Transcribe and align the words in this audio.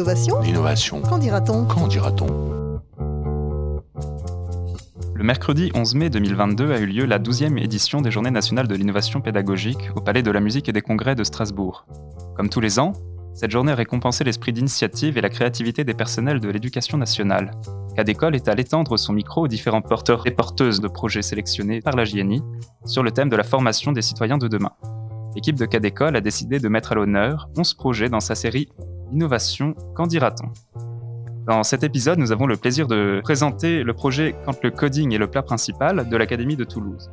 L'innovation 0.00 0.40
L'innovation. 0.40 1.02
Qu'en 1.02 1.18
dira-t-on 1.18 1.66
Qu'en 1.66 1.86
dira-t-on 1.86 2.80
Le 5.14 5.22
mercredi 5.22 5.70
11 5.74 5.94
mai 5.94 6.08
2022 6.08 6.72
a 6.72 6.78
eu 6.78 6.86
lieu 6.86 7.04
la 7.04 7.18
12e 7.18 7.62
édition 7.62 8.00
des 8.00 8.10
Journées 8.10 8.30
nationales 8.30 8.66
de 8.66 8.74
l'innovation 8.74 9.20
pédagogique 9.20 9.90
au 9.94 10.00
Palais 10.00 10.22
de 10.22 10.30
la 10.30 10.40
musique 10.40 10.70
et 10.70 10.72
des 10.72 10.80
congrès 10.80 11.14
de 11.14 11.22
Strasbourg. 11.22 11.84
Comme 12.34 12.48
tous 12.48 12.60
les 12.60 12.78
ans, 12.78 12.94
cette 13.34 13.50
journée 13.50 13.72
a 13.72 13.74
récompensé 13.74 14.24
l'esprit 14.24 14.54
d'initiative 14.54 15.18
et 15.18 15.20
la 15.20 15.28
créativité 15.28 15.84
des 15.84 15.92
personnels 15.92 16.40
de 16.40 16.48
l'éducation 16.48 16.96
nationale. 16.96 17.50
Cadécole 17.94 18.34
est 18.34 18.48
allé 18.48 18.64
tendre 18.64 18.96
son 18.96 19.12
micro 19.12 19.42
aux 19.42 19.48
différents 19.48 19.82
porteurs 19.82 20.26
et 20.26 20.30
porteuses 20.30 20.80
de 20.80 20.88
projets 20.88 21.20
sélectionnés 21.20 21.82
par 21.82 21.94
la 21.94 22.06
JNI 22.06 22.42
sur 22.86 23.02
le 23.02 23.10
thème 23.10 23.28
de 23.28 23.36
la 23.36 23.44
formation 23.44 23.92
des 23.92 24.00
citoyens 24.00 24.38
de 24.38 24.48
demain. 24.48 24.72
L'équipe 25.34 25.56
de 25.56 25.66
Cadécole 25.66 26.16
a 26.16 26.22
décidé 26.22 26.58
de 26.58 26.68
mettre 26.68 26.92
à 26.92 26.94
l'honneur 26.94 27.50
11 27.58 27.74
projets 27.74 28.08
dans 28.08 28.20
sa 28.20 28.34
série 28.34 28.70
Innovation, 29.12 29.74
qu'en 29.94 30.06
dira-t-on? 30.06 30.52
Dans 31.46 31.62
cet 31.62 31.82
épisode, 31.82 32.18
nous 32.18 32.32
avons 32.32 32.46
le 32.46 32.56
plaisir 32.56 32.86
de 32.86 33.20
présenter 33.24 33.82
le 33.82 33.92
projet 33.92 34.36
Quand 34.44 34.62
le 34.62 34.70
coding 34.70 35.12
est 35.14 35.18
le 35.18 35.28
plat 35.28 35.42
principal 35.42 36.08
de 36.08 36.16
l'Académie 36.16 36.56
de 36.56 36.64
Toulouse. 36.64 37.10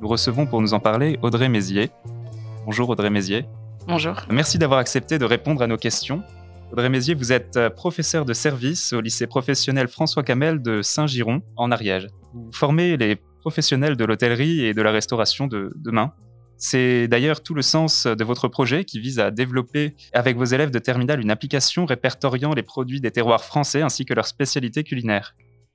Nous 0.00 0.08
recevons 0.08 0.46
pour 0.46 0.60
nous 0.60 0.74
en 0.74 0.80
parler 0.80 1.18
Audrey 1.22 1.48
Mézier. 1.48 1.90
Bonjour 2.64 2.88
Audrey 2.88 3.10
Mézier. 3.10 3.46
Bonjour. 3.86 4.16
Merci 4.30 4.58
d'avoir 4.58 4.80
accepté 4.80 5.18
de 5.18 5.24
répondre 5.24 5.62
à 5.62 5.68
nos 5.68 5.76
questions. 5.76 6.22
Audrey 6.72 6.88
Mézier, 6.88 7.14
vous 7.14 7.32
êtes 7.32 7.60
professeur 7.76 8.24
de 8.24 8.32
service 8.32 8.92
au 8.92 9.00
lycée 9.00 9.28
professionnel 9.28 9.86
François 9.86 10.24
Camel 10.24 10.60
de 10.60 10.82
Saint-Giron, 10.82 11.42
en 11.54 11.70
Ariège. 11.70 12.08
Vous 12.34 12.50
formez 12.52 12.96
les 12.96 13.16
professionnels 13.40 13.96
de 13.96 14.04
l'hôtellerie 14.04 14.64
et 14.64 14.74
de 14.74 14.82
la 14.82 14.90
restauration 14.90 15.46
de 15.46 15.72
demain. 15.76 16.12
C'est 16.58 17.06
d'ailleurs 17.06 17.42
tout 17.42 17.54
le 17.54 17.62
sens 17.62 18.06
de 18.06 18.24
votre 18.24 18.48
projet 18.48 18.84
qui 18.84 18.98
vise 18.98 19.18
à 19.18 19.30
développer 19.30 19.94
avec 20.12 20.36
vos 20.36 20.44
élèves 20.44 20.70
de 20.70 20.78
terminale 20.78 21.20
une 21.20 21.30
application 21.30 21.84
répertoriant 21.84 22.54
les 22.54 22.62
produits 22.62 23.00
des 23.00 23.10
terroirs 23.10 23.44
français 23.44 23.82
ainsi 23.82 24.06
que 24.06 24.14
leurs 24.14 24.26
spécialités 24.26 24.82
culinaires. 24.82 25.34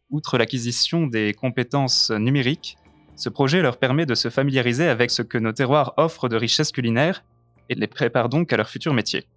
Outre 0.09 0.37
l'acquisition 0.37 1.05
des 1.05 1.33
compétences 1.33 2.09
numériques, 2.09 2.77
ce 3.15 3.29
projet 3.29 3.61
leur 3.61 3.77
permet 3.77 4.07
de 4.07 4.15
se 4.15 4.29
familiariser 4.29 4.87
avec 4.87 5.11
ce 5.11 5.21
que 5.21 5.37
nos 5.37 5.51
terroirs 5.51 5.93
offrent 5.97 6.29
de 6.29 6.35
richesses 6.35 6.71
culinaires 6.71 7.23
et 7.69 7.75
les 7.75 7.87
prépare 7.87 8.29
donc 8.29 8.51
à 8.51 8.57
leur 8.57 8.67
futur 8.67 8.93
métier. 8.93 9.27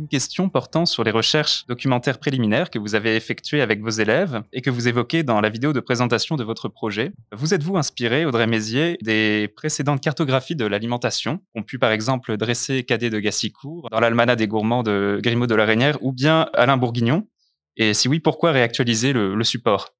Une 0.00 0.08
question 0.08 0.48
portant 0.48 0.86
sur 0.86 1.04
les 1.04 1.10
recherches 1.10 1.66
documentaires 1.66 2.18
préliminaires 2.18 2.70
que 2.70 2.78
vous 2.78 2.94
avez 2.94 3.16
effectuées 3.16 3.60
avec 3.60 3.82
vos 3.82 3.90
élèves 3.90 4.42
et 4.50 4.62
que 4.62 4.70
vous 4.70 4.88
évoquez 4.88 5.24
dans 5.24 5.42
la 5.42 5.50
vidéo 5.50 5.74
de 5.74 5.80
présentation 5.80 6.36
de 6.36 6.42
votre 6.42 6.70
projet. 6.70 7.12
Vous 7.32 7.52
êtes-vous 7.52 7.76
inspiré, 7.76 8.24
Audrey 8.24 8.46
Mézier, 8.46 8.96
des 9.02 9.52
précédentes 9.54 10.00
cartographies 10.00 10.56
de 10.56 10.64
l'alimentation 10.64 11.40
qu'ont 11.54 11.62
pu 11.62 11.78
par 11.78 11.90
exemple 11.90 12.38
dresser 12.38 12.82
Cadet 12.82 13.10
de 13.10 13.20
Gassicourt 13.20 13.90
dans 13.90 14.00
l'Almanach 14.00 14.38
des 14.38 14.46
gourmands 14.46 14.82
de 14.82 15.20
Grimaud 15.22 15.46
de 15.46 15.54
la 15.54 15.66
Reynière 15.66 15.98
ou 16.00 16.12
bien 16.12 16.48
Alain 16.54 16.78
Bourguignon? 16.78 17.28
Et 17.76 17.92
si 17.92 18.08
oui, 18.08 18.20
pourquoi 18.20 18.52
réactualiser 18.52 19.12
le, 19.12 19.34
le 19.34 19.44
support? 19.44 19.90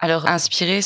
Alors 0.00 0.28
inspiré 0.28 0.78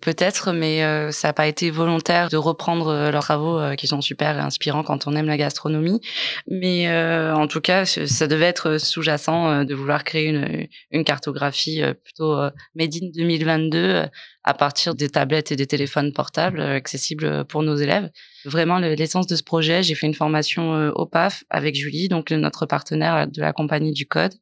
peut-être, 0.00 0.52
mais 0.52 0.82
euh, 0.82 1.12
ça 1.12 1.28
n'a 1.28 1.32
pas 1.32 1.46
été 1.46 1.70
volontaire 1.70 2.28
de 2.28 2.36
reprendre 2.36 2.88
euh, 2.88 3.10
leurs 3.12 3.22
travaux 3.22 3.56
euh, 3.56 3.76
qui 3.76 3.86
sont 3.86 4.00
super 4.00 4.44
inspirants 4.44 4.82
quand 4.82 5.06
on 5.06 5.14
aime 5.14 5.26
la 5.26 5.36
gastronomie. 5.36 6.00
Mais 6.48 6.88
en 7.32 7.46
tout 7.46 7.60
cas, 7.60 7.84
ça 7.84 8.26
devait 8.26 8.46
être 8.46 8.78
sous-jacent 8.78 9.64
de 9.64 9.74
vouloir 9.74 10.02
créer 10.02 10.26
une, 10.26 10.66
une 10.90 11.04
cartographie 11.04 11.82
plutôt 12.02 12.36
made 12.74 12.94
in 12.94 13.10
2022 13.14 14.06
à 14.44 14.54
partir 14.54 14.94
des 14.94 15.08
tablettes 15.08 15.52
et 15.52 15.56
des 15.56 15.66
téléphones 15.66 16.12
portables 16.12 16.60
accessibles 16.60 17.44
pour 17.44 17.62
nos 17.62 17.76
élèves. 17.76 18.10
Vraiment 18.44 18.78
l'essence 18.78 19.26
de 19.26 19.36
ce 19.36 19.42
projet, 19.42 19.82
j'ai 19.82 19.94
fait 19.94 20.06
une 20.06 20.14
formation 20.14 20.90
au 20.94 21.06
PAF 21.06 21.44
avec 21.50 21.74
Julie, 21.74 22.08
donc 22.08 22.30
notre 22.30 22.66
partenaire 22.66 23.28
de 23.28 23.40
la 23.40 23.52
compagnie 23.52 23.92
du 23.92 24.06
code. 24.06 24.34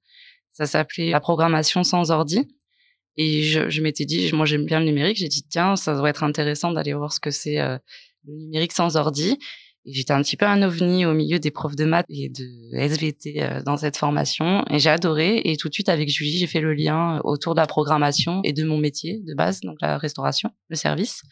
Ça 0.53 0.67
s'appelait 0.67 1.11
la 1.11 1.21
programmation 1.21 1.85
sans 1.85 2.11
ordi. 2.11 2.49
Et 3.17 3.43
je, 3.43 3.69
je 3.71 3.83
m'étais 3.83 4.05
dit, 4.05 4.31
moi 4.33 4.47
j'aime 4.47 4.65
bien 4.65 4.81
le 4.81 4.87
numérique, 4.87 5.17
j'ai 5.17 5.29
dit 5.29 5.45
tiens, 5.49 5.77
ça 5.77 5.95
doit 5.95 6.11
être 6.11 6.25
intéressant 6.25 6.73
d'aller 6.73 6.93
voir 6.93 7.13
ce 7.13 7.21
que 7.21 7.31
c'est 7.31 7.61
euh, 7.61 7.79
le 8.27 8.35
numérique 8.35 8.73
sans 8.73 8.97
ordi. 8.97 9.39
Et 9.87 9.93
j'étais 9.93 10.13
un 10.13 10.21
petit 10.21 10.37
peu 10.37 10.47
un 10.47 10.63
ovni 10.63 11.07
au 11.07 11.15
milieu 11.15 11.39
des 11.39 11.53
profs 11.53 11.77
de 11.77 11.85
maths 11.85 12.07
et 12.09 12.29
de 12.29 12.45
SVT 12.77 13.41
euh, 13.41 13.63
dans 13.63 13.77
cette 13.77 13.97
formation. 13.97 14.65
Et 14.69 14.81
j'ai 14.81 14.91
adoré. 14.91 15.41
Et 15.45 15.57
tout 15.57 15.69
de 15.69 15.75
suite, 15.75 15.89
avec 15.89 16.09
Julie, 16.09 16.39
j'ai 16.39 16.49
fait 16.49 16.61
le 16.61 16.75
lien 16.75 17.21
autour 17.23 17.55
de 17.55 17.61
la 17.61 17.69
programmation 17.69 18.41
et 18.43 18.53
de 18.53 18.65
mon 18.65 18.79
métier 18.79 19.21
de 19.25 19.33
base, 19.35 19.61
donc 19.61 19.77
la 19.81 19.97
restauration, 19.97 20.51
le 20.71 20.77
service. 20.77 21.23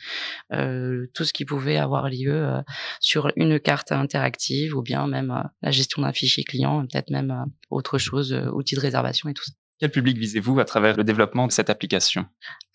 Euh, 0.53 1.06
tout 1.15 1.25
ce 1.25 1.33
qui 1.33 1.45
pouvait 1.45 1.78
avoir 1.78 2.09
lieu 2.09 2.33
euh, 2.33 2.62
sur 3.01 3.33
une 3.34 3.59
carte 3.59 3.91
interactive 3.91 4.77
ou 4.77 4.83
bien 4.83 5.09
même 5.09 5.33
euh, 5.33 5.43
la 5.62 5.72
gestion 5.72 6.03
d'un 6.03 6.12
fichier 6.12 6.45
client, 6.45 6.87
peut-être 6.87 7.11
même 7.11 7.47
autre 7.71 7.99
chose, 7.99 8.33
outils 8.53 8.77
de 8.77 8.81
réservation 8.81 9.28
et 9.28 9.34
tout 9.34 9.45
ça. 9.45 9.53
Quel 9.81 9.91
public 9.91 10.17
visez-vous 10.17 10.61
à 10.61 10.65
travers 10.65 10.97
le 10.97 11.03
développement 11.03 11.49
de 11.49 11.53
cette 11.53 11.69
application? 11.69 12.27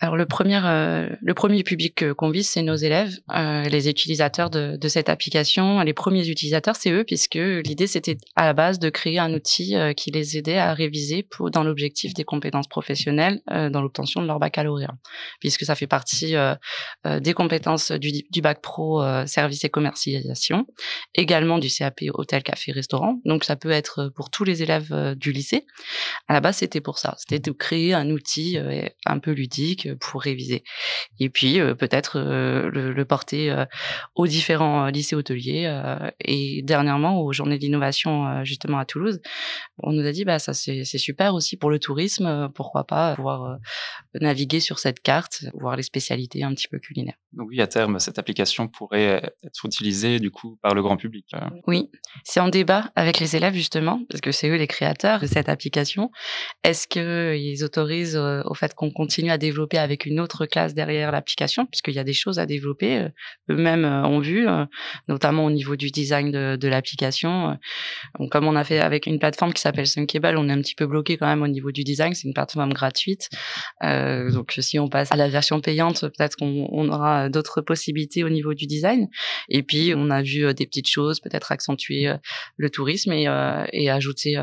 Alors 0.02 0.18
le 0.18 0.26
premier, 0.26 0.60
euh, 0.64 1.10
le 1.22 1.34
premier 1.34 1.64
public 1.64 2.14
qu'on 2.14 2.30
vise, 2.30 2.50
c'est 2.50 2.62
nos 2.62 2.76
élèves, 2.76 3.18
euh, 3.34 3.64
les 3.64 3.90
utilisateurs 3.90 4.50
de, 4.50 4.78
cette 4.88 5.08
application. 5.08 5.80
Les 5.82 5.94
premiers 5.94 6.28
utilisateurs, 6.28 6.76
c'est 6.76 6.92
eux, 6.92 7.06
puisque 7.06 7.36
l'idée 7.36 7.88
c'était 7.88 8.18
à 8.36 8.46
la 8.46 8.54
base 8.54 8.80
de 8.80 8.90
créer 8.90 9.18
un 9.18 9.34
outil 9.34 9.76
euh, 9.76 9.94
qui 9.94 10.12
les 10.12 10.38
aidait 10.38 10.58
à 10.58 10.74
réviser 10.74 11.24
pour, 11.24 11.52
dans 11.52 11.64
l'objectif 11.64 12.14
des 12.14 12.26
compétences 12.26 12.68
professionnelles 12.68 13.42
dans 13.48 13.82
l'obtention 13.82 14.22
de 14.22 14.28
leur 14.28 14.40
baccalauréat, 14.40 14.94
puisque 15.40 15.64
ça 15.64 15.76
fait 15.76 15.88
partie 15.88 16.36
des 17.06 17.34
compétences 17.34 17.92
du, 17.92 18.12
du 18.30 18.42
bac 18.42 18.62
pro 18.62 19.04
service 19.26 19.64
et 19.64 19.70
commercialisation, 19.70 20.66
également 21.16 21.58
du 21.58 21.70
CAP 21.70 22.02
hôtel, 22.14 22.44
café, 22.44 22.72
restaurant. 22.72 23.20
Donc 23.26 23.44
ça 23.44 23.56
peut 23.56 23.72
être 23.72 24.12
pour 24.16 24.30
tous 24.30 24.44
les 24.44 24.64
élèves 24.64 25.16
du 25.16 25.32
lycée. 25.32 25.66
À 26.28 26.34
la 26.34 26.42
base, 26.42 26.58
c'était 26.58 26.82
pour 26.82 26.89
ça. 26.98 27.16
C'était 27.18 27.40
de 27.40 27.52
créer 27.52 27.94
un 27.94 28.10
outil 28.10 28.58
euh, 28.58 28.88
un 29.06 29.20
peu 29.20 29.32
ludique 29.32 29.86
euh, 29.86 29.96
pour 30.00 30.22
réviser. 30.22 30.64
Et 31.20 31.30
puis 31.30 31.60
euh, 31.60 31.76
peut-être 31.76 32.20
le, 32.20 32.92
le, 32.94 33.06
porter 33.06 33.66
aux 34.16 34.28
différents 34.28 34.88
lycées 34.88 35.16
hôteliers. 35.16 35.66
et 36.20 36.62
dernièrement, 36.64 37.22
aux 37.22 37.34
journées 37.34 37.58
d'innovation 37.58 38.44
justement 38.44 38.78
à 38.78 38.86
Toulouse, 38.86 39.20
on 39.80 39.94
nous 39.94 40.06
a 40.06 40.12
dit 40.12 40.26
bah 40.26 40.38
ça 40.38 40.54
c'est 40.54 40.84
super 40.84 41.34
aussi 41.34 41.58
pour 41.58 41.72
le 41.72 41.80
tourisme. 41.80 42.50
Pourquoi 42.54 42.86
pas 42.86 43.16
pouvoir 43.16 43.58
naviguer 44.22 44.60
sur 44.60 44.78
cette 44.78 45.00
carte, 45.00 45.46
voir 45.54 45.76
les 45.76 45.84
spécialités 45.84 46.44
un 46.44 46.54
petit 46.54 46.68
peu 46.68 46.78
culinaires. 46.78 47.18
Donc 47.34 47.48
oui, 47.50 47.62
à 47.62 47.68
terme, 47.68 48.00
cette 48.00 48.20
application 48.20 48.68
pourrait 48.68 49.34
être 49.44 49.66
utilisée 49.66 50.20
du 50.20 50.30
coup 50.30 50.60
par 50.62 50.76
le 50.76 50.84
grand 50.84 50.98
public. 50.98 51.26
Oui, 51.66 51.90
c'est 52.24 52.40
en 52.40 52.50
débat 52.50 52.92
avec 52.96 53.20
les 53.20 53.36
élèves 53.36 53.54
justement, 53.54 54.02
parce 54.10 54.22
que 54.22 54.32
c'est 54.32 54.50
eux 54.50 54.58
les 54.58 54.68
créateurs 54.68 55.20
de 55.20 55.28
cette 55.28 55.50
application. 55.50 56.12
Est-ce 56.64 56.79
qu'ils 56.88 57.64
autorisent 57.64 58.16
euh, 58.16 58.42
au 58.46 58.54
fait 58.54 58.74
qu'on 58.74 58.92
continue 58.92 59.32
à 59.32 59.38
développer 59.38 59.78
avec 59.78 60.06
une 60.06 60.20
autre 60.20 60.46
classe 60.46 60.74
derrière 60.74 61.12
l'application, 61.12 61.66
puisqu'il 61.66 61.94
y 61.94 62.00
a 62.00 62.04
des 62.04 62.14
choses 62.14 62.40
à 62.40 62.46
développer. 62.46 62.98
Euh, 62.98 63.10
eux-mêmes 63.50 63.86
euh, 63.86 64.04
ont 64.04 64.20
vu, 64.20 64.48
notamment 65.08 65.46
au 65.46 65.52
niveau 65.52 65.76
du 65.76 65.90
design 65.90 66.32
de, 66.32 66.68
l'application. 66.68 67.58
Comme 68.30 68.46
on 68.46 68.56
a 68.56 68.64
fait 68.64 68.80
avec 68.80 69.08
une 69.08 69.18
plateforme 69.18 69.54
qui 69.54 69.62
s'appelle 69.62 69.88
Sunkable, 69.88 70.38
on 70.38 70.48
est 70.50 70.52
un 70.52 70.62
petit 70.62 70.76
peu 70.76 70.86
bloqué 70.86 71.18
quand 71.18 71.26
même 71.26 71.42
au 71.42 71.48
niveau 71.48 71.72
du 71.72 71.84
design. 71.84 72.14
C'est 72.14 72.28
une 72.28 72.34
plateforme 72.34 72.74
gratuite. 72.74 73.30
Euh, 73.84 74.32
donc 74.32 74.54
si 74.60 74.78
on 74.78 74.88
passe 74.88 75.12
à 75.12 75.16
la 75.16 75.28
version 75.28 75.62
payante, 75.62 76.02
peut-être 76.02 76.36
qu'on 76.36 76.68
on 76.72 76.90
aura 76.90 77.30
d'autres 77.30 77.62
possibilités 77.62 78.24
au 78.24 78.30
niveau 78.30 78.54
du 78.54 78.68
design. 78.68 79.08
Et 79.50 79.64
puis 79.64 79.94
on 79.96 80.12
a 80.12 80.22
vu 80.22 80.54
des 80.54 80.68
petites 80.68 80.90
choses, 80.90 81.20
peut-être 81.20 81.52
accentuer 81.52 82.14
le 82.58 82.70
tourisme 82.70 83.12
et 83.12 83.90
ajouter 83.90 84.38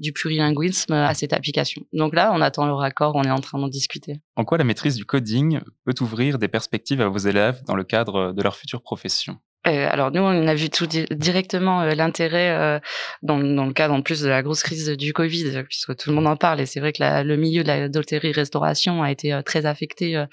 du 0.00 0.12
plurilinguisme 0.12 0.92
à 0.92 1.14
cette 1.14 1.32
application. 1.32 1.82
Donc 1.92 2.14
là, 2.14 2.32
on 2.34 2.40
attend 2.40 2.66
le 2.66 2.72
raccord, 2.72 3.14
on 3.14 3.22
est 3.22 3.30
en 3.30 3.40
train 3.40 3.58
d'en 3.58 3.68
discuter. 3.68 4.20
En 4.36 4.44
quoi 4.44 4.58
la 4.58 4.64
maîtrise 4.64 4.96
du 4.96 5.04
coding 5.04 5.60
peut 5.84 5.94
ouvrir 6.00 6.38
des 6.38 6.48
perspectives 6.48 7.00
à 7.00 7.08
vos 7.08 7.18
élèves 7.18 7.62
dans 7.66 7.76
le 7.76 7.84
cadre 7.84 8.32
de 8.32 8.42
leur 8.42 8.56
future 8.56 8.82
profession? 8.82 9.38
Euh, 9.66 9.88
alors 9.90 10.10
nous, 10.10 10.22
on 10.22 10.46
a 10.46 10.54
vu 10.54 10.70
tout 10.70 10.86
di 10.86 11.04
directement 11.10 11.82
euh, 11.82 11.94
l'intérêt 11.94 12.50
euh, 12.50 12.80
dans, 13.22 13.38
dans, 13.38 13.66
le 13.66 13.74
cadre 13.74 13.92
en 13.92 14.00
plus 14.00 14.22
de 14.22 14.28
la 14.28 14.42
grosse 14.42 14.62
crise 14.62 14.88
du 14.88 15.12
Covid, 15.12 15.64
puisque 15.68 15.94
tout 15.96 16.08
le 16.08 16.16
monde 16.16 16.28
en 16.28 16.36
parle. 16.36 16.60
Et 16.62 16.66
c'est 16.66 16.80
vrai 16.80 16.92
que 16.92 17.02
la, 17.02 17.22
le 17.24 17.36
milieu 17.36 17.62
de 17.62 17.68
la 17.68 17.88
d'hôtellerie-restauration 17.90 19.02
a 19.02 19.10
été 19.10 19.34
euh, 19.34 19.42
très 19.42 19.66
affecté 19.66 20.16
euh, 20.16 20.24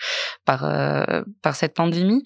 par 0.46 0.62
par 1.42 1.56
cette 1.58 1.74
pandémie. 1.74 2.24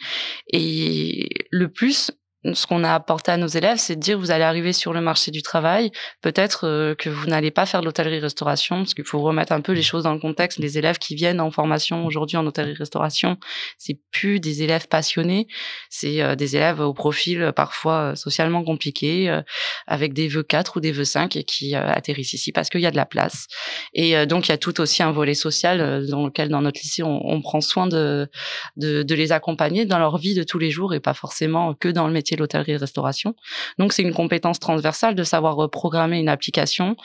Et 0.54 1.30
le 1.50 1.70
plus, 1.70 2.12
ce 2.54 2.66
qu'on 2.66 2.84
a 2.84 2.94
apporté 2.94 3.32
à 3.32 3.38
nos 3.38 3.48
élèves, 3.48 3.78
c'est 3.78 3.96
de 3.96 4.02
dire 4.02 4.18
vous 4.18 4.32
allez 4.32 4.44
arriver 4.44 4.74
sur 4.74 4.94
le 4.94 5.02
marché 5.02 5.32
du 5.32 5.42
travail, 5.42 5.92
peut-être 6.22 6.68
euh, 6.68 6.96
que 6.96 7.10
vous 7.10 7.28
n'allez 7.28 7.52
pas 7.52 7.66
faire 7.66 7.82
de 7.82 7.86
l'hôtellerie-restauration, 7.86 8.78
parce 8.78 8.94
qu'il 8.94 9.06
faut 9.06 9.20
remettre 9.20 9.52
un 9.52 9.62
peu 9.62 9.74
les 9.74 9.84
choses 9.84 10.04
dans 10.04 10.14
le 10.14 10.20
contexte. 10.20 10.58
Les 10.58 10.78
élèves 10.78 10.98
qui 10.98 11.16
viennent 11.16 11.40
en 11.40 11.52
formation 11.52 12.06
aujourd'hui 12.06 12.38
en 12.38 12.46
hôtellerie-restauration, 12.46 13.38
c'est 13.78 14.00
plus 14.12 14.40
des 14.40 14.64
élèves 14.64 14.88
passionnés, 14.88 15.48
c'est 15.90 16.22
euh, 16.22 16.36
des 16.36 16.56
élèves 16.56 16.80
au 16.80 16.94
profil 16.94 17.42
euh, 17.42 17.52
parfois 17.52 18.16
socialement 18.16 18.64
compliqué, 18.64 19.42
avec 19.88 20.14
des 20.14 20.28
vœux 20.28 20.44
4 20.44 20.78
ou 20.78 20.80
des 20.80 20.92
vœux 20.92 21.06
5 21.06 21.36
et 21.36 21.44
qui 21.44 21.76
atterrissent 21.76 22.34
ici 22.34 22.52
parce 22.52 22.70
qu'il 22.70 22.82
y 22.82 22.86
a 22.86 22.92
de 22.92 22.96
la 22.96 23.06
place. 23.06 23.48
Et 23.94 24.26
donc 24.26 24.48
il 24.48 24.52
y 24.52 24.54
a 24.54 24.58
tout 24.58 24.80
aussi 24.82 25.04
un 25.04 25.12
volet 25.12 25.34
social 25.34 26.06
dans 26.08 26.26
lequel 26.26 26.50
dans 26.50 26.62
notre 26.62 26.80
lycée 26.82 27.04
on, 27.04 27.22
on 27.24 27.42
prend 27.42 27.62
soin 27.62 27.88
de, 27.88 28.30
de, 28.78 29.04
de 29.04 29.16
les 29.16 29.32
accompagner 29.32 29.86
dans 29.86 30.00
leur 30.00 30.18
vie 30.18 30.34
de 30.34 30.44
tous 30.44 30.60
les 30.60 30.72
jours 30.72 30.94
et 30.94 31.00
pas 31.00 31.14
forcément 31.14 31.74
que 31.74 31.90
dans 31.90 32.08
le 32.08 32.14
métier 32.14 32.31
métier 32.32 32.38
de 32.38 32.42
l'hôtellerie-restauration. 32.42 33.36
Donc, 33.78 33.94
c'est 33.94 34.04
une 34.04 34.14
compétence 34.14 34.60
transversale 34.60 35.16
de 35.16 35.24
savoir 35.24 35.70
programmer 35.70 36.20
une 36.20 36.30
application. 36.30 36.96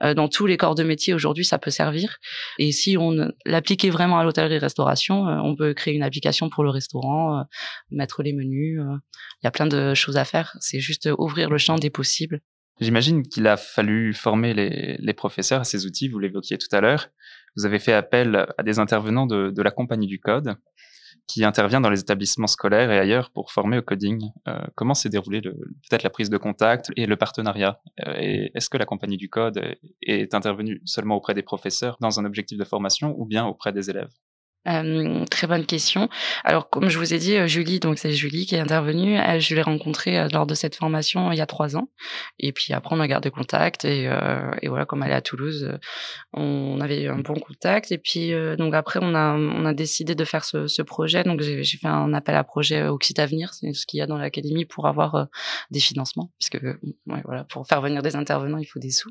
dans 0.00 0.28
tous 0.28 0.46
les 0.46 0.56
corps 0.56 0.74
de 0.74 0.82
métier 0.82 1.14
aujourd'hui, 1.14 1.44
ça 1.44 1.58
peut 1.58 1.70
servir. 1.70 2.18
Et 2.58 2.72
si 2.72 2.96
on 2.96 3.30
l'appliquait 3.44 3.90
vraiment 3.90 4.18
à 4.18 4.24
l'hôtellerie-restauration, 4.24 5.22
on 5.22 5.56
peut 5.56 5.74
créer 5.74 5.94
une 5.94 6.02
application 6.02 6.48
pour 6.48 6.64
le 6.64 6.70
restaurant, 6.70 7.44
mettre 7.90 8.22
les 8.22 8.32
menus. 8.32 8.80
Il 8.80 9.44
y 9.44 9.46
a 9.46 9.50
plein 9.50 9.66
de 9.66 9.94
choses 9.94 10.16
à 10.16 10.24
faire. 10.24 10.56
C'est 10.60 10.80
juste 10.80 11.08
ouvrir 11.18 11.50
le 11.50 11.58
champ 11.58 11.76
des 11.76 11.90
possibles. 11.90 12.40
J'imagine 12.80 13.26
qu'il 13.26 13.46
a 13.46 13.56
fallu 13.56 14.12
former 14.12 14.52
les, 14.52 15.14
professeurs 15.14 15.62
à 15.62 15.64
ces 15.64 15.86
outils, 15.86 16.08
vous 16.08 16.18
l'évoquiez 16.18 16.58
tout 16.58 16.68
à 16.72 16.80
l'heure. 16.80 17.08
Vous 17.56 17.64
avez 17.64 17.78
fait 17.78 17.94
appel 17.94 18.46
à 18.58 18.62
des 18.62 18.78
intervenants 18.78 19.26
de, 19.26 19.62
la 19.62 19.70
compagnie 19.70 20.06
du 20.06 20.20
code 20.20 20.56
qui 21.26 21.44
intervient 21.44 21.80
dans 21.80 21.90
les 21.90 22.00
établissements 22.00 22.46
scolaires 22.46 22.90
et 22.90 22.98
ailleurs 22.98 23.30
pour 23.30 23.50
former 23.50 23.78
au 23.78 23.82
coding. 23.82 24.30
Euh, 24.48 24.58
comment 24.74 24.94
s'est 24.94 25.08
déroulé 25.08 25.40
peut-être 25.40 26.02
la 26.02 26.10
prise 26.10 26.30
de 26.30 26.38
contact 26.38 26.92
et 26.96 27.06
le 27.06 27.16
partenariat? 27.16 27.80
Euh, 28.06 28.48
est-ce 28.54 28.70
que 28.70 28.78
la 28.78 28.86
compagnie 28.86 29.16
du 29.16 29.28
code 29.28 29.60
est 30.02 30.34
intervenue 30.34 30.80
seulement 30.84 31.16
auprès 31.16 31.34
des 31.34 31.42
professeurs 31.42 31.96
dans 32.00 32.20
un 32.20 32.24
objectif 32.24 32.58
de 32.58 32.64
formation 32.64 33.14
ou 33.18 33.26
bien 33.26 33.44
auprès 33.44 33.72
des 33.72 33.90
élèves? 33.90 34.12
Euh, 34.66 35.24
très 35.26 35.46
bonne 35.46 35.66
question. 35.66 36.08
Alors, 36.44 36.68
comme 36.68 36.88
je 36.88 36.98
vous 36.98 37.14
ai 37.14 37.18
dit, 37.18 37.36
euh, 37.36 37.46
Julie, 37.46 37.80
donc 37.80 37.98
c'est 37.98 38.12
Julie 38.12 38.46
qui 38.46 38.54
est 38.54 38.60
intervenue. 38.60 39.18
Je 39.38 39.54
l'ai 39.54 39.62
rencontrée 39.62 40.18
euh, 40.18 40.28
lors 40.32 40.46
de 40.46 40.54
cette 40.54 40.74
formation 40.74 41.32
il 41.32 41.38
y 41.38 41.40
a 41.40 41.46
trois 41.46 41.76
ans. 41.76 41.88
Et 42.38 42.52
puis 42.52 42.72
après, 42.72 42.94
on 42.96 43.00
a 43.00 43.08
gardé 43.08 43.30
contact. 43.30 43.84
Et, 43.84 44.08
voilà, 44.68 44.84
comme 44.86 45.02
elle 45.02 45.10
est 45.10 45.14
à 45.14 45.20
Toulouse, 45.20 45.72
on 46.32 46.80
avait 46.80 47.06
un 47.06 47.18
bon 47.18 47.34
contact. 47.34 47.92
Et 47.92 47.98
puis 47.98 48.32
donc 48.58 48.74
après, 48.74 49.00
on 49.02 49.14
a 49.14 49.74
décidé 49.74 50.14
de 50.14 50.24
faire 50.24 50.44
ce, 50.44 50.82
projet. 50.82 51.24
Donc 51.24 51.40
j'ai 51.40 51.64
fait 51.64 51.88
un 51.88 52.14
appel 52.14 52.34
à 52.36 52.44
projet 52.44 52.86
Oxit 52.86 53.18
Avenir, 53.18 53.54
c'est 53.54 53.72
ce 53.72 53.86
qu'il 53.86 53.98
y 53.98 54.02
a 54.02 54.06
dans 54.06 54.18
l'académie 54.18 54.64
pour 54.64 54.86
avoir 54.86 55.26
des 55.70 55.80
financements, 55.80 56.30
puisque 56.38 56.62
ouais, 56.62 57.22
voilà, 57.24 57.44
pour 57.44 57.66
faire 57.66 57.80
venir 57.80 58.02
des 58.02 58.16
intervenants, 58.16 58.58
il 58.58 58.66
faut 58.66 58.78
des 58.78 58.90
sous. 58.90 59.10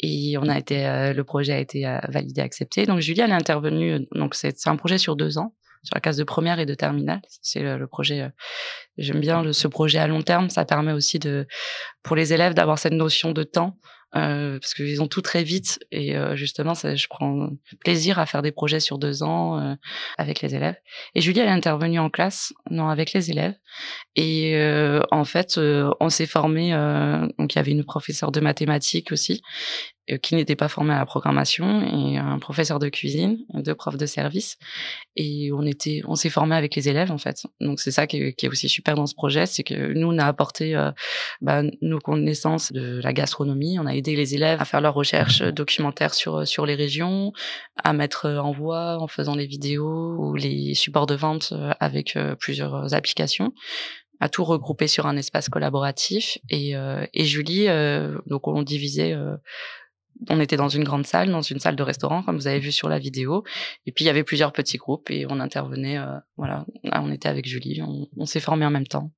Et 0.00 0.36
on 0.38 0.48
a 0.48 0.58
été, 0.58 0.86
euh, 0.86 1.12
le 1.12 1.24
projet 1.24 1.52
a 1.52 1.58
été 1.58 1.86
euh, 1.86 1.98
validé, 2.08 2.40
accepté. 2.40 2.86
Donc 2.86 3.00
Julie, 3.00 3.20
elle 3.20 3.30
est 3.30 3.34
intervenue. 3.34 4.06
Donc 4.12 4.34
c'est 4.34 4.54
un 4.66 4.76
projet 4.76 4.98
sur 4.98 5.16
deux 5.16 5.38
ans, 5.38 5.54
sur 5.82 5.94
la 5.94 6.00
case 6.00 6.16
de 6.16 6.24
première 6.24 6.60
et 6.60 6.66
de 6.66 6.74
terminale. 6.74 7.22
C'est 7.42 7.60
le, 7.60 7.86
projet. 7.86 8.22
Euh, 8.22 8.28
j'aime 8.98 9.20
bien 9.20 9.52
ce 9.52 9.68
projet 9.68 9.98
à 9.98 10.06
long 10.06 10.22
terme. 10.22 10.50
Ça 10.50 10.64
permet 10.64 10.92
aussi 10.92 11.18
de, 11.18 11.46
pour 12.02 12.16
les 12.16 12.32
élèves, 12.32 12.54
d'avoir 12.54 12.78
cette 12.78 12.92
notion 12.92 13.32
de 13.32 13.42
temps 13.42 13.78
euh, 14.14 14.58
parce 14.60 14.72
qu'ils 14.72 15.02
ont 15.02 15.08
tout 15.08 15.20
très 15.20 15.42
vite 15.42 15.80
et 15.90 16.16
euh, 16.16 16.36
justement 16.36 16.74
ça, 16.74 16.94
je 16.94 17.06
prends 17.08 17.50
plaisir 17.80 18.18
à 18.18 18.26
faire 18.26 18.40
des 18.40 18.52
projets 18.52 18.78
sur 18.78 18.98
deux 18.98 19.22
ans 19.22 19.60
euh, 19.60 19.74
avec 20.16 20.40
les 20.42 20.54
élèves. 20.54 20.76
Et 21.14 21.20
Julie 21.20 21.40
elle 21.40 21.48
est 21.48 21.50
intervenue 21.50 21.98
en 21.98 22.08
classe 22.08 22.52
non 22.70 22.88
avec 22.88 23.12
les 23.12 23.30
élèves. 23.30 23.54
Et 24.14 24.56
euh, 24.56 25.02
en 25.10 25.24
fait 25.24 25.58
on 25.58 26.08
s'est 26.08 26.26
formé 26.26 26.70
donc 27.38 27.54
il 27.54 27.56
y 27.56 27.58
avait 27.58 27.72
une 27.72 27.84
professeure 27.84 28.30
de 28.30 28.40
mathématiques 28.40 29.12
aussi 29.12 29.42
qui 30.22 30.34
n'était 30.34 30.56
pas 30.56 30.68
formée 30.68 30.94
à 30.94 30.98
la 30.98 31.06
programmation 31.06 31.82
et 31.82 32.16
un 32.16 32.38
professeur 32.38 32.78
de 32.78 32.88
cuisine, 32.88 33.38
deux 33.54 33.74
profs 33.74 33.96
de 33.96 34.06
service. 34.06 34.56
Et 35.16 35.50
on 35.52 35.62
était 35.62 36.02
on 36.06 36.14
s'est 36.14 36.30
formé 36.30 36.54
avec 36.54 36.74
les 36.76 36.88
élèves 36.88 37.10
en 37.10 37.18
fait. 37.18 37.46
Donc 37.60 37.80
c'est 37.80 37.90
ça 37.90 38.06
qui 38.06 38.18
est, 38.18 38.32
qui 38.34 38.46
est, 38.46 38.48
aussi 38.48 38.68
super 38.68 38.94
dans 38.94 39.06
ce 39.06 39.14
projet, 39.14 39.46
c'est 39.46 39.64
que 39.64 39.92
nous 39.94 40.08
on 40.08 40.18
a 40.18 40.26
apporté 40.26 40.74
bah, 41.40 41.62
nos 41.82 41.98
connaissances 41.98 42.72
de 42.72 43.00
la 43.02 43.12
gastronomie, 43.12 43.78
on 43.78 43.86
a 43.86 43.94
aider 43.94 44.16
les 44.16 44.34
élèves 44.34 44.60
à 44.60 44.64
faire 44.64 44.80
leurs 44.80 44.94
recherches 44.94 45.40
euh, 45.40 45.52
documentaires 45.52 46.14
sur 46.14 46.36
euh, 46.36 46.44
sur 46.44 46.66
les 46.66 46.74
régions, 46.74 47.32
à 47.82 47.92
mettre 47.92 48.26
euh, 48.26 48.38
en 48.38 48.52
voix 48.52 48.98
en 49.00 49.08
faisant 49.08 49.34
les 49.34 49.46
vidéos 49.46 50.16
ou 50.18 50.34
les 50.34 50.74
supports 50.74 51.06
de 51.06 51.14
vente 51.14 51.52
avec 51.80 52.18
plusieurs 52.38 52.94
applications 52.94 53.52
à 54.20 54.28
tout 54.28 54.44
regrouper 54.44 54.88
sur 54.88 55.06
un 55.06 55.16
espace 55.16 55.48
collaboratif. 55.48 56.38
Et, 56.50 56.74
et 57.12 57.24
Julie 57.24 57.66
donc 58.26 58.48
on 58.48 58.62
divisait 58.62 59.14
on 60.28 60.40
était 60.40 60.56
dans 60.56 60.68
une 60.68 60.84
grande 60.84 61.06
salle, 61.06 61.30
dans 61.30 61.42
une 61.42 61.58
salle 61.58 61.76
de 61.76 61.82
restaurant, 61.82 62.22
comme 62.22 62.36
vous 62.36 62.46
avez 62.46 62.60
vu 62.60 62.72
sur 62.72 62.88
la 62.88 62.98
vidéo. 62.98 63.44
Et 63.86 63.92
puis 63.92 64.04
il 64.04 64.06
y 64.06 64.10
avait 64.10 64.24
plusieurs 64.24 64.52
petits 64.52 64.78
groupes 64.78 65.10
et 65.10 65.26
on 65.28 65.40
intervenait. 65.40 65.98
voilà, 66.36 66.66
on 66.92 67.10
était 67.12 67.28
avec 67.28 67.46
Julie, 67.46 67.82
on 68.16 68.26
s'est 68.26 68.40
formé 68.40 68.66
en 68.66 68.70
même 68.70 68.86
temps. 68.86 69.10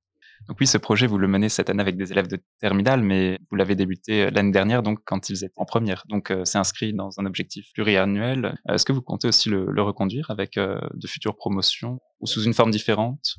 Donc 0.46 0.58
oui, 0.60 0.66
ce 0.66 0.78
projet, 0.78 1.06
vous 1.06 1.18
le 1.18 1.26
menez 1.26 1.48
cette 1.48 1.68
année 1.68 1.80
avec 1.80 1.96
des 1.96 2.12
élèves 2.12 2.28
de 2.28 2.38
terminale, 2.60 3.02
mais 3.02 3.38
vous 3.50 3.56
l'avez 3.56 3.74
débuté 3.74 4.24
euh, 4.24 4.30
l'année 4.30 4.52
dernière, 4.52 4.82
donc 4.82 5.00
quand 5.04 5.28
ils 5.30 5.44
étaient 5.44 5.52
en 5.56 5.64
première. 5.64 6.04
Donc 6.08 6.30
euh, 6.30 6.44
c'est 6.44 6.58
inscrit 6.58 6.92
dans 6.94 7.10
un 7.18 7.26
objectif 7.26 7.72
pluriannuel. 7.74 8.58
Euh, 8.68 8.74
est-ce 8.74 8.84
que 8.84 8.92
vous 8.92 9.02
comptez 9.02 9.28
aussi 9.28 9.50
le 9.50 9.82
reconduire 9.82 10.30
avec 10.30 10.56
de 10.56 11.06
futures 11.06 11.36
promotions 11.36 11.98
ou 12.20 12.26
sous 12.26 12.42
une 12.42 12.54
forme 12.54 12.70
différente? 12.70 13.36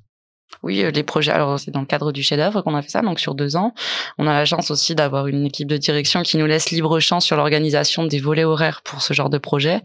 Oui, 0.63 0.83
euh, 0.83 0.91
les 0.91 1.03
projets. 1.03 1.31
Alors, 1.31 1.59
c'est 1.59 1.71
dans 1.71 1.79
le 1.79 1.85
cadre 1.85 2.11
du 2.11 2.21
chef-d'œuvre 2.21 2.61
qu'on 2.61 2.75
a 2.75 2.81
fait 2.81 2.89
ça, 2.89 3.01
donc 3.01 3.19
sur 3.19 3.35
deux 3.35 3.55
ans. 3.55 3.73
On 4.17 4.27
a 4.27 4.33
la 4.33 4.45
chance 4.45 4.71
aussi 4.71 4.95
d'avoir 4.95 5.27
une 5.27 5.45
équipe 5.45 5.67
de 5.67 5.77
direction 5.77 6.21
qui 6.21 6.37
nous 6.37 6.45
laisse 6.45 6.71
libre 6.71 6.99
champ 6.99 7.19
sur 7.19 7.37
l'organisation 7.37 8.05
des 8.05 8.19
volets 8.19 8.43
horaires 8.43 8.81
pour 8.83 9.01
ce 9.01 9.13
genre 9.13 9.29
de 9.29 9.37
projet. 9.37 9.81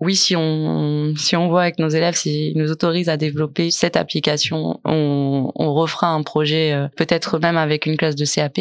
Oui, 0.00 0.16
si 0.16 0.36
on 0.36 1.14
si 1.16 1.36
on 1.36 1.48
voit 1.48 1.62
avec 1.62 1.78
nos 1.78 1.88
élèves, 1.88 2.16
s'ils 2.16 2.56
nous 2.56 2.70
autorisent 2.70 3.08
à 3.08 3.16
développer 3.16 3.70
cette 3.70 3.96
application, 3.96 4.80
on, 4.84 5.52
on 5.54 5.74
refera 5.74 6.08
un 6.08 6.22
projet 6.22 6.72
euh, 6.72 6.88
peut-être 6.96 7.38
même 7.38 7.56
avec 7.56 7.86
une 7.86 7.96
classe 7.96 8.16
de 8.16 8.24
CAP 8.24 8.60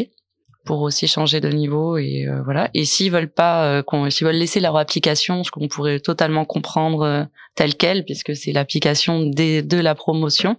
pour 0.65 0.81
aussi 0.81 1.07
changer 1.07 1.39
de 1.39 1.49
niveau 1.49 1.97
et 1.97 2.27
euh, 2.27 2.41
voilà. 2.43 2.69
Et 2.73 2.85
s'ils 2.85 3.11
veulent 3.11 3.31
pas, 3.31 3.81
euh, 3.81 4.09
s'ils 4.09 4.27
veulent 4.27 4.35
laisser 4.35 4.59
leur 4.59 4.77
application, 4.77 5.43
ce 5.43 5.51
qu'on 5.51 5.67
pourrait 5.67 5.99
totalement 5.99 6.45
comprendre 6.45 7.01
euh, 7.01 7.23
telle 7.55 7.75
quelle, 7.75 8.05
puisque 8.05 8.35
c'est 8.35 8.51
l'application 8.51 9.25
de 9.25 9.77
la 9.77 9.95
promotion, 9.95 10.57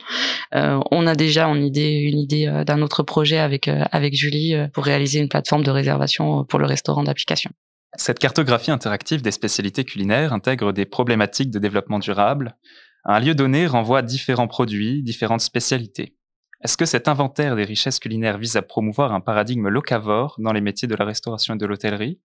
euh, 0.54 0.80
on 0.90 1.06
a 1.06 1.14
déjà 1.14 1.46
une 1.46 1.64
idée, 1.64 2.50
d'un 2.66 2.82
autre 2.82 3.02
projet 3.02 3.38
avec 3.38 3.68
avec 3.68 4.14
Julie 4.14 4.54
pour 4.72 4.84
réaliser 4.84 5.18
une 5.20 5.28
plateforme 5.28 5.62
de 5.62 5.70
réservation 5.70 6.44
pour 6.44 6.58
le 6.58 6.66
restaurant 6.66 7.02
d'application. 7.02 7.50
Cette 7.96 8.18
cartographie 8.18 8.70
interactive 8.70 9.22
des 9.22 9.30
spécialités 9.30 9.84
culinaires 9.84 10.32
intègre 10.32 10.72
des 10.72 10.84
problématiques 10.84 11.50
de 11.50 11.58
développement 11.58 11.98
durable. 11.98 12.56
Un 13.04 13.18
lieu 13.20 13.34
donné 13.34 13.66
renvoie 13.66 14.02
différents 14.02 14.46
produits, 14.46 15.02
différentes 15.02 15.40
spécialités. 15.40 16.14
Est-ce 16.62 16.76
que 16.76 16.84
cet 16.84 17.08
inventaire 17.08 17.56
des 17.56 17.64
richesses 17.64 17.98
culinaires 17.98 18.36
vise 18.36 18.56
à 18.56 18.62
promouvoir 18.62 19.12
un 19.12 19.20
paradigme 19.20 19.68
locavore 19.68 20.36
dans 20.38 20.52
les 20.52 20.60
métiers 20.60 20.88
de 20.88 20.94
la 20.94 21.06
restauration 21.06 21.54
et 21.54 21.58
de 21.58 21.64
l'hôtellerie? 21.64 22.20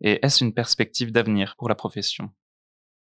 Et 0.00 0.18
est-ce 0.26 0.42
une 0.42 0.54
perspective 0.54 1.12
d'avenir 1.12 1.54
pour 1.56 1.68
la 1.68 1.76
profession? 1.76 2.30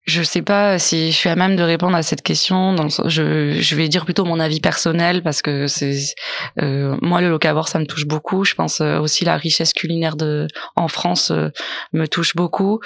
Je 0.04 0.22
sais 0.22 0.42
pas 0.42 0.80
si 0.80 1.12
je 1.12 1.16
suis 1.16 1.28
à 1.28 1.36
même 1.36 1.54
de 1.54 1.62
répondre 1.62 1.94
à 1.96 2.02
cette 2.02 2.22
question. 2.22 2.74
Dans 2.74 2.88
je, 2.88 3.52
je 3.52 3.76
vais 3.76 3.88
dire 3.88 4.04
plutôt 4.04 4.24
mon 4.24 4.40
avis 4.40 4.60
personnel 4.60 5.22
parce 5.22 5.42
que 5.42 5.68
c'est 5.68 6.14
euh, 6.60 6.96
moi 7.00 7.20
le 7.20 7.30
locavore 7.30 7.68
ça 7.68 7.78
me 7.78 7.86
touche 7.86 8.06
beaucoup. 8.06 8.44
Je 8.44 8.54
pense 8.54 8.80
euh, 8.80 8.98
aussi 8.98 9.24
la 9.24 9.36
richesse 9.36 9.72
culinaire 9.72 10.16
de 10.16 10.48
en 10.74 10.88
France 10.88 11.30
euh, 11.30 11.50
me 11.92 12.06
touche 12.08 12.34
beaucoup. 12.34 12.80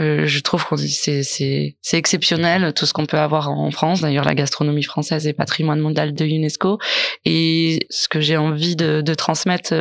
Euh, 0.00 0.24
je 0.24 0.40
trouve 0.40 0.66
que 0.66 0.76
c'est 0.76 1.22
c'est 1.22 1.76
c'est 1.82 1.98
exceptionnel 1.98 2.72
tout 2.72 2.86
ce 2.86 2.94
qu'on 2.94 3.04
peut 3.04 3.18
avoir 3.18 3.50
en 3.50 3.70
France. 3.70 4.00
D'ailleurs 4.00 4.24
la 4.24 4.34
gastronomie 4.34 4.84
française 4.84 5.26
est 5.26 5.34
patrimoine 5.34 5.80
mondial 5.80 6.14
de 6.14 6.24
UNESCO 6.24 6.78
et 7.26 7.86
ce 7.90 8.08
que 8.08 8.22
j'ai 8.22 8.38
envie 8.38 8.74
de, 8.74 9.02
de 9.02 9.14
transmettre 9.14 9.74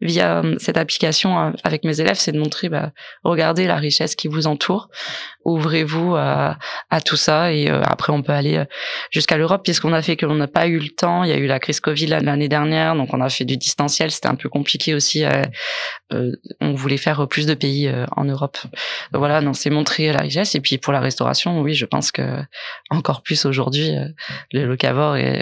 via 0.00 0.42
cette 0.58 0.76
application 0.76 1.52
avec 1.64 1.84
mes 1.84 2.00
élèves, 2.00 2.18
c'est 2.18 2.32
de 2.32 2.38
montrer 2.38 2.68
bah 2.68 2.92
regardez 3.24 3.66
la 3.66 3.76
richesse 3.76 4.14
qui 4.14 4.28
vous 4.28 4.46
entoure. 4.46 4.90
Ouvrez-vous 5.44 6.19
à, 6.90 7.00
tout 7.00 7.16
ça. 7.16 7.52
Et 7.52 7.70
euh, 7.70 7.82
après, 7.82 8.12
on 8.12 8.22
peut 8.22 8.32
aller 8.32 8.58
euh, 8.58 8.64
jusqu'à 9.10 9.36
l'Europe, 9.36 9.62
puisqu'on 9.64 9.92
a 9.92 10.02
fait 10.02 10.16
que 10.16 10.26
l'on 10.26 10.34
n'a 10.34 10.48
pas 10.48 10.66
eu 10.66 10.78
le 10.78 10.88
temps. 10.90 11.24
Il 11.24 11.30
y 11.30 11.32
a 11.32 11.36
eu 11.36 11.46
la 11.46 11.58
crise 11.58 11.80
Covid 11.80 12.06
l'année 12.06 12.48
dernière, 12.48 12.94
donc 12.94 13.12
on 13.12 13.20
a 13.20 13.28
fait 13.28 13.44
du 13.44 13.56
distanciel. 13.56 14.10
C'était 14.10 14.28
un 14.28 14.34
peu 14.34 14.48
compliqué 14.48 14.94
aussi. 14.94 15.24
Euh, 15.24 16.32
on 16.60 16.74
voulait 16.74 16.96
faire 16.96 17.26
plus 17.28 17.46
de 17.46 17.54
pays 17.54 17.92
en 18.16 18.24
Europe. 18.24 18.58
voilà, 19.12 19.40
non, 19.40 19.52
c'est 19.52 19.70
montrer 19.70 20.12
la 20.12 20.20
richesse. 20.20 20.54
Et 20.54 20.60
puis 20.60 20.78
pour 20.78 20.92
la 20.92 21.00
restauration, 21.00 21.60
oui, 21.60 21.74
je 21.74 21.86
pense 21.86 22.10
que 22.10 22.22
encore 22.90 23.22
plus 23.22 23.44
aujourd'hui, 23.44 23.92
le 24.52 24.64
locavore 24.64 25.16
et 25.16 25.40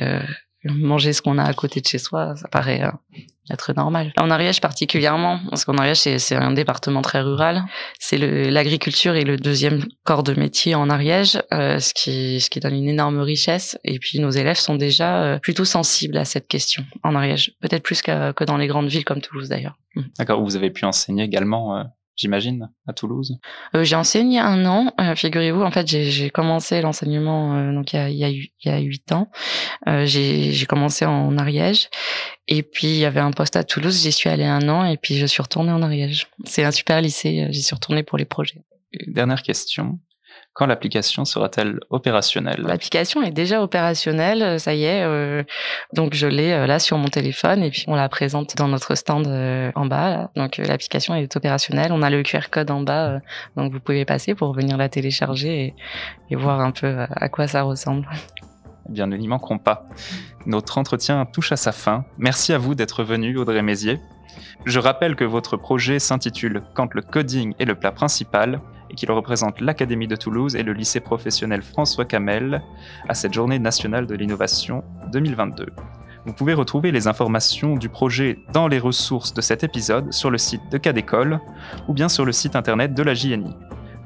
manger 0.65 1.13
ce 1.13 1.23
qu'on 1.23 1.39
a 1.39 1.45
à 1.45 1.53
côté 1.55 1.81
de 1.81 1.87
chez 1.87 1.99
soi, 1.99 2.35
ça 2.37 2.49
paraît 2.49 2.83
être 3.51 3.73
normal. 3.73 4.13
En 4.19 4.31
Ariège 4.31 4.61
particulièrement, 4.61 5.41
parce 5.49 5.65
qu'en 5.65 5.77
Ariège 5.77 6.19
c'est 6.19 6.35
un 6.35 6.53
département 6.53 7.03
très 7.03 7.21
rural, 7.21 7.65
c'est 7.99 8.19
l'agriculture 8.19 9.15
et 9.15 9.25
le 9.25 9.37
deuxième 9.37 9.85
corps 10.05 10.23
de 10.23 10.35
métier 10.35 10.75
en 10.75 10.91
Ariège, 10.91 11.41
euh, 11.53 11.79
ce 11.79 11.95
qui 11.95 12.41
ce 12.41 12.51
qui 12.51 12.61
donne 12.61 12.75
une 12.75 12.89
énorme 12.89 13.21
richesse. 13.21 13.79
Et 13.85 13.99
puis 13.99 14.21
nos 14.21 14.31
élèves 14.31 14.59
sont 14.59 14.77
déjà 14.77 15.23
euh, 15.23 15.39
plutôt 15.39 15.65
sensibles 15.65 16.17
à 16.17 16.25
cette 16.25 16.49
question 16.49 16.85
en 17.03 17.15
Ariège, 17.15 17.53
peut-être 17.61 17.83
plus 17.83 18.03
que, 18.03 18.33
que 18.33 18.45
dans 18.45 18.57
les 18.57 18.67
grandes 18.67 18.89
villes 18.89 19.05
comme 19.05 19.21
Toulouse 19.21 19.49
d'ailleurs. 19.49 19.79
D'accord, 20.19 20.43
vous 20.43 20.57
avez 20.57 20.71
pu 20.71 20.85
enseigner 20.85 21.25
également 21.25 21.79
euh, 21.79 21.85
j'imagine, 22.19 22.69
à 22.87 22.93
Toulouse 22.93 23.39
euh, 23.75 23.85
J'ai 23.85 23.97
enseigné 23.97 24.39
un 24.39 24.67
an, 24.67 24.93
euh, 25.01 25.15
figurez-vous. 25.15 25.63
En 25.63 25.71
fait, 25.71 25.87
j'ai 25.87 26.29
commencé 26.31 26.83
l'enseignement 26.83 27.57
euh, 27.57 27.73
donc 27.73 27.93
il 27.93 27.97
y 27.97 27.99
a, 27.99 28.11
il 28.11 28.17
y 28.17 28.25
a, 28.25 28.29
il 28.29 28.51
y 28.65 28.69
a 28.69 28.79
8 28.79 29.13
ans. 29.13 29.31
Euh, 29.87 30.05
j'ai 30.05 30.67
commencé 30.67 31.07
en 31.07 31.39
Ariège. 31.39 31.89
Et 32.49 32.63
puis, 32.63 32.89
il 32.89 32.99
y 32.99 33.05
avait 33.05 33.21
un 33.21 33.31
poste 33.31 33.57
à 33.57 33.65
Toulouse. 33.65 34.03
J'y 34.03 34.13
suis 34.13 34.29
allée 34.29 34.45
un 34.45 34.69
an 34.69 34.85
et 34.85 34.97
puis 34.97 35.17
je 35.17 35.27
suis 35.27 35.43
retournée 35.43 35.73
en 35.73 35.83
Ariège. 35.83 36.27
C'est 36.45 36.65
un 36.65 36.71
super 36.71 37.01
lycée. 37.01 37.47
J'y 37.51 37.63
suis 37.63 37.75
retournée 37.75 38.03
pour 38.03 38.19
les 38.19 38.25
projets. 38.25 38.63
Dernière 39.07 39.43
question. 39.43 39.99
Quand 40.55 40.67
l'application 40.67 41.25
sera-t-elle 41.25 41.79
opérationnelle? 41.91 42.63
L'application 42.67 43.23
est 43.23 43.31
déjà 43.31 43.63
opérationnelle, 43.63 44.59
ça 44.59 44.75
y 44.75 44.85
est. 44.85 45.05
Euh, 45.05 45.45
donc 45.93 46.15
je 46.15 46.27
l'ai 46.27 46.51
euh, 46.51 46.67
là 46.67 46.81
sur 46.81 46.99
mon 46.99 47.07
téléphone 47.07 47.63
et 47.63 47.71
puis 47.71 47.85
on 47.87 47.95
la 47.95 48.09
présente 48.09 48.57
dans 48.57 48.67
notre 48.67 48.97
stand 48.97 49.29
euh, 49.29 49.71
en 49.77 49.87
bas. 49.87 50.31
Donc 50.35 50.57
l'application 50.57 51.15
est 51.15 51.37
opérationnelle. 51.37 51.93
On 51.93 52.03
a 52.03 52.11
le 52.11 52.23
QR 52.25 52.51
code 52.51 52.73
en 52.73 52.81
bas, 52.81 53.21
donc 53.57 53.73
vous 53.73 53.79
pouvez 53.79 54.05
passer 54.05 54.35
pour 54.35 54.53
venir 54.53 54.77
la 54.77 54.89
télécharger 54.89 55.67
et, 55.67 55.75
et 56.31 56.37
voir 56.37 56.61
un 56.61 56.73
peu 56.73 57.07
à 57.09 57.29
quoi 57.29 57.47
ça 57.47 57.63
ressemble. 57.63 58.09
Eh 58.89 58.93
bien, 58.93 59.07
nous 59.07 59.17
n'y 59.17 59.29
manquerons 59.29 59.59
pas. 59.59 59.87
Notre 60.47 60.79
entretien 60.79 61.27
touche 61.27 61.53
à 61.53 61.57
sa 61.57 61.73
fin. 61.73 62.05
Merci 62.17 62.53
à 62.53 62.59
vous 62.59 62.75
d'être 62.75 63.05
venu, 63.05 63.37
Audrey 63.37 63.63
Mézier. 63.63 64.01
Je 64.65 64.79
rappelle 64.79 65.17
que 65.17 65.25
votre 65.25 65.57
projet 65.57 65.99
s'intitule 65.99 66.63
Quand 66.75 66.95
le 66.95 67.03
coding 67.03 67.55
est 67.59 67.65
le 67.65 67.75
plat 67.75 67.93
principal 67.93 68.61
et 68.91 68.95
qu'il 68.95 69.11
représente 69.11 69.61
l'Académie 69.61 70.09
de 70.09 70.17
Toulouse 70.17 70.57
et 70.57 70.63
le 70.63 70.73
lycée 70.73 71.01
professionnel 71.01 71.63
François 71.63 72.05
Camel 72.05 72.63
à 73.09 73.15
cette 73.15 73.35
journée 73.35 73.59
nationale 73.59 74.07
de 74.07 74.15
l'innovation 74.15 74.85
2022. 75.13 75.67
Vous 76.27 76.33
pouvez 76.33 76.55
retrouver 76.55 76.91
les 76.91 77.07
informations 77.07 77.77
du 77.77 77.89
projet 77.89 78.39
dans 78.53 78.69
les 78.69 78.79
ressources 78.79 79.33
de 79.33 79.41
cet 79.41 79.65
épisode 79.65 80.13
sur 80.13 80.31
le 80.31 80.39
site 80.39 80.63
de 80.71 80.79
Cadécole 80.79 81.41
ou 81.89 81.95
bien 81.95 82.09
sur 82.09 82.25
le 82.25 82.33
site 82.33 82.57
internet 82.57 82.95
de 82.95 83.03
la 83.03 83.15
JNI. 83.15 83.55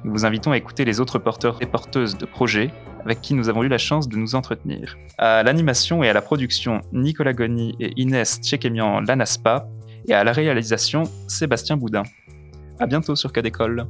Nous 0.05 0.12
vous 0.12 0.25
invitons 0.25 0.53
à 0.53 0.57
écouter 0.57 0.85
les 0.85 1.01
autres 1.01 1.19
porteurs 1.19 1.59
et 1.61 1.67
porteuses 1.67 2.19
de 2.19 2.27
projets 2.27 2.71
avec 3.05 3.21
qui 3.21 3.35
nous 3.35 3.49
avons 3.49 3.62
eu 3.62 3.69
la 3.69 3.79
chance 3.79 4.09
de 4.09 4.17
nous 4.17 4.35
entretenir. 4.35 4.97
À 5.19 5.43
l'animation 5.43 6.03
et 6.03 6.09
à 6.09 6.12
la 6.12 6.23
production, 6.23 6.81
Nicolas 6.93 7.33
Goni 7.33 7.75
et 7.81 7.93
Inès 7.97 8.41
Tchekemian 8.41 9.01
Lanaspa, 9.01 9.67
et 10.06 10.14
à 10.14 10.25
la 10.25 10.32
réalisation, 10.32 11.04
Sébastien 11.28 11.76
Boudin. 11.76 12.02
À 12.78 12.87
bientôt 12.87 13.14
sur 13.16 13.32
Cadécole. 13.32 13.87